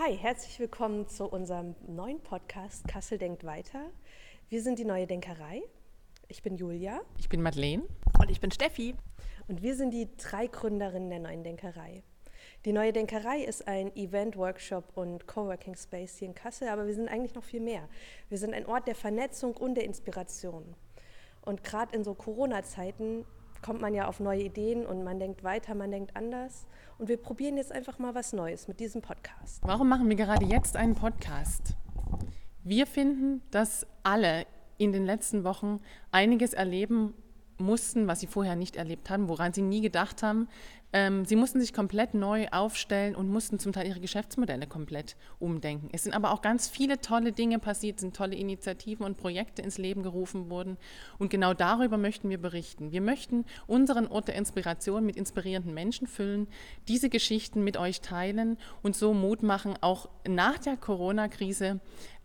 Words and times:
Hi, 0.00 0.16
herzlich 0.16 0.60
willkommen 0.60 1.08
zu 1.08 1.26
unserem 1.26 1.74
neuen 1.88 2.20
Podcast 2.20 2.86
Kassel 2.86 3.18
denkt 3.18 3.42
weiter. 3.42 3.90
Wir 4.48 4.62
sind 4.62 4.78
die 4.78 4.84
neue 4.84 5.08
Denkerei. 5.08 5.60
Ich 6.28 6.40
bin 6.40 6.54
Julia. 6.54 7.00
Ich 7.18 7.28
bin 7.28 7.42
Madeleine. 7.42 7.82
Und 8.20 8.30
ich 8.30 8.40
bin 8.40 8.52
Steffi. 8.52 8.94
Und 9.48 9.60
wir 9.60 9.74
sind 9.74 9.90
die 9.90 10.08
drei 10.16 10.46
Gründerinnen 10.46 11.10
der 11.10 11.18
neuen 11.18 11.42
Denkerei. 11.42 12.04
Die 12.64 12.72
neue 12.72 12.92
Denkerei 12.92 13.42
ist 13.42 13.66
ein 13.66 13.90
Event, 13.96 14.36
Workshop 14.36 14.96
und 14.96 15.26
Coworking 15.26 15.74
Space 15.74 16.16
hier 16.18 16.28
in 16.28 16.34
Kassel, 16.36 16.68
aber 16.68 16.86
wir 16.86 16.94
sind 16.94 17.08
eigentlich 17.08 17.34
noch 17.34 17.42
viel 17.42 17.60
mehr. 17.60 17.88
Wir 18.28 18.38
sind 18.38 18.54
ein 18.54 18.66
Ort 18.66 18.86
der 18.86 18.94
Vernetzung 18.94 19.56
und 19.56 19.74
der 19.74 19.84
Inspiration. 19.84 20.76
Und 21.42 21.64
gerade 21.64 21.96
in 21.96 22.04
so 22.04 22.14
Corona-Zeiten 22.14 23.24
kommt 23.62 23.80
man 23.80 23.94
ja 23.94 24.08
auf 24.08 24.20
neue 24.20 24.42
Ideen 24.42 24.86
und 24.86 25.04
man 25.04 25.18
denkt 25.18 25.44
weiter, 25.44 25.74
man 25.74 25.90
denkt 25.90 26.16
anders. 26.16 26.66
Und 26.98 27.08
wir 27.08 27.16
probieren 27.16 27.56
jetzt 27.56 27.72
einfach 27.72 27.98
mal 27.98 28.14
was 28.14 28.32
Neues 28.32 28.68
mit 28.68 28.80
diesem 28.80 29.02
Podcast. 29.02 29.62
Warum 29.62 29.88
machen 29.88 30.08
wir 30.08 30.16
gerade 30.16 30.44
jetzt 30.44 30.76
einen 30.76 30.94
Podcast? 30.94 31.76
Wir 32.64 32.86
finden, 32.86 33.42
dass 33.50 33.86
alle 34.02 34.46
in 34.78 34.92
den 34.92 35.04
letzten 35.04 35.44
Wochen 35.44 35.80
einiges 36.10 36.54
erleben 36.54 37.14
mussten, 37.58 38.06
was 38.06 38.20
sie 38.20 38.26
vorher 38.26 38.56
nicht 38.56 38.76
erlebt 38.76 39.10
haben, 39.10 39.28
woran 39.28 39.52
sie 39.52 39.62
nie 39.62 39.80
gedacht 39.80 40.22
haben. 40.22 40.48
Ähm, 40.90 41.26
sie 41.26 41.36
mussten 41.36 41.60
sich 41.60 41.74
komplett 41.74 42.14
neu 42.14 42.48
aufstellen 42.50 43.14
und 43.14 43.28
mussten 43.28 43.58
zum 43.58 43.72
Teil 43.72 43.86
ihre 43.86 44.00
Geschäftsmodelle 44.00 44.66
komplett 44.66 45.16
umdenken. 45.38 45.90
Es 45.92 46.04
sind 46.04 46.14
aber 46.14 46.32
auch 46.32 46.40
ganz 46.40 46.66
viele 46.66 47.00
tolle 47.00 47.32
Dinge 47.32 47.58
passiert, 47.58 48.00
sind 48.00 48.16
tolle 48.16 48.36
Initiativen 48.36 49.04
und 49.04 49.18
Projekte 49.18 49.60
ins 49.60 49.76
Leben 49.76 50.02
gerufen 50.02 50.48
worden. 50.48 50.78
Und 51.18 51.28
genau 51.28 51.52
darüber 51.52 51.98
möchten 51.98 52.30
wir 52.30 52.38
berichten. 52.38 52.90
Wir 52.90 53.02
möchten 53.02 53.44
unseren 53.66 54.06
Ort 54.06 54.28
der 54.28 54.36
Inspiration 54.36 55.04
mit 55.04 55.16
inspirierenden 55.16 55.74
Menschen 55.74 56.06
füllen, 56.06 56.48
diese 56.88 57.10
Geschichten 57.10 57.64
mit 57.64 57.76
euch 57.76 58.00
teilen 58.00 58.56
und 58.82 58.96
so 58.96 59.12
Mut 59.12 59.42
machen, 59.42 59.74
auch 59.82 60.08
nach 60.26 60.56
der 60.58 60.78
Corona-Krise 60.78 61.80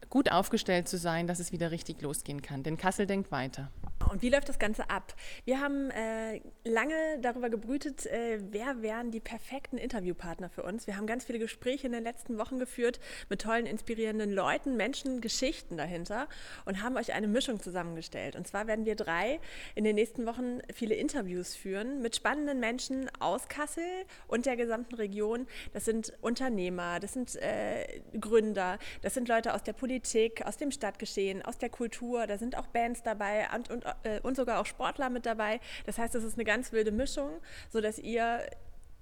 gut 0.09 0.31
aufgestellt 0.31 0.87
zu 0.87 0.97
sein, 0.97 1.27
dass 1.27 1.39
es 1.39 1.51
wieder 1.51 1.71
richtig 1.71 2.01
losgehen 2.01 2.41
kann. 2.41 2.63
Denn 2.63 2.77
Kassel 2.77 3.07
denkt 3.07 3.31
weiter. 3.31 3.71
Und 4.13 4.21
wie 4.21 4.29
läuft 4.29 4.47
das 4.47 4.59
Ganze 4.59 4.91
ab? 4.91 5.15
Wir 5.43 5.59
haben 5.59 5.89
äh, 5.89 6.39
lange 6.63 6.93
darüber 7.19 7.49
gebrütet, 7.49 8.05
äh, 8.05 8.39
wer 8.51 8.83
wären 8.83 9.09
die 9.09 9.19
perfekten 9.19 9.79
Interviewpartner 9.79 10.51
für 10.51 10.61
uns. 10.61 10.85
Wir 10.85 10.97
haben 10.97 11.07
ganz 11.07 11.25
viele 11.25 11.39
Gespräche 11.39 11.87
in 11.87 11.93
den 11.93 12.03
letzten 12.03 12.37
Wochen 12.37 12.59
geführt 12.59 12.99
mit 13.29 13.41
tollen, 13.41 13.65
inspirierenden 13.65 14.31
Leuten, 14.31 14.77
Menschen, 14.77 15.19
Geschichten 15.19 15.77
dahinter 15.77 16.27
und 16.65 16.83
haben 16.83 16.95
euch 16.95 17.13
eine 17.13 17.27
Mischung 17.27 17.59
zusammengestellt. 17.59 18.35
Und 18.35 18.45
zwar 18.45 18.67
werden 18.67 18.85
wir 18.85 18.95
drei 18.95 19.39
in 19.73 19.83
den 19.83 19.95
nächsten 19.95 20.27
Wochen 20.27 20.59
viele 20.71 20.93
Interviews 20.93 21.55
führen 21.55 22.03
mit 22.03 22.15
spannenden 22.15 22.59
Menschen 22.59 23.09
aus 23.19 23.47
Kassel 23.47 23.83
und 24.27 24.45
der 24.45 24.57
gesamten 24.57 24.93
Region. 24.93 25.47
Das 25.73 25.85
sind 25.85 26.13
Unternehmer, 26.21 26.99
das 26.99 27.13
sind 27.13 27.35
äh, 27.37 28.01
Gründer, 28.21 28.77
das 29.01 29.15
sind 29.15 29.27
Leute 29.27 29.55
aus 29.55 29.63
der 29.63 29.73
Politik, 29.73 30.45
aus 30.45 30.57
dem 30.57 30.69
Stadtgeschehen, 30.69 31.41
aus 31.41 31.57
der 31.57 31.69
Kultur, 31.69 32.27
da 32.27 32.37
sind 32.37 32.55
auch 32.55 32.67
Bands 32.67 33.01
dabei 33.01 33.47
und, 33.55 33.71
und 33.71 33.83
äh, 34.03 34.19
und 34.21 34.35
sogar 34.35 34.59
auch 34.59 34.65
Sportler 34.65 35.09
mit 35.09 35.25
dabei. 35.25 35.59
Das 35.85 35.97
heißt, 35.97 36.15
es 36.15 36.23
ist 36.23 36.35
eine 36.35 36.45
ganz 36.45 36.71
wilde 36.71 36.91
Mischung, 36.91 37.29
sodass 37.69 37.99
ihr 37.99 38.45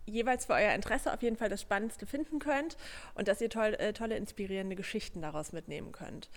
jeweils 0.06 0.46
für 0.46 0.54
euer 0.54 0.74
Interesse 0.74 1.14
auf 1.14 1.22
jeden 1.22 1.38
Fall 1.38 1.50
das 1.50 1.62
Spannendste 1.62 2.06
finden 2.06 2.40
könnt 2.40 2.78
und 3.16 3.28
dass 3.28 3.42
ihr 3.42 3.50
toll, 3.50 3.76
äh, 3.76 3.94
tolle, 3.94 4.18
inspirierende 4.18 4.76
Geschichten 4.76 5.22
daraus 5.22 5.52
mitnehmen 5.52 5.92
könnt. 5.92 6.30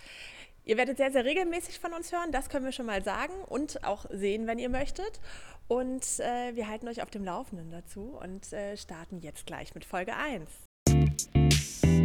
Ihr 0.67 0.79
werdet 0.79 0.97
sehr, 0.97 1.13
sehr 1.13 1.25
regelmäßig 1.25 1.79
von 1.79 1.93
uns 1.93 2.11
hören, 2.11 2.33
das 2.33 2.49
können 2.49 2.65
wir 2.65 2.73
schon 2.73 2.87
mal 2.87 3.05
sagen 3.05 3.35
und 3.47 3.85
auch 3.85 4.07
sehen, 4.11 4.47
wenn 4.47 4.59
ihr 4.59 4.71
möchtet. 4.71 5.21
Und 5.69 6.05
äh, 6.21 6.55
wir 6.55 6.69
halten 6.69 6.89
euch 6.89 7.03
auf 7.03 7.11
dem 7.11 7.25
Laufenden 7.25 7.71
dazu 7.71 8.19
und 8.23 8.53
äh, 8.53 8.77
starten 8.77 9.21
jetzt 9.21 9.47
gleich 9.47 9.75
mit 9.75 9.85
Folge 9.85 10.15
1. 10.15 12.04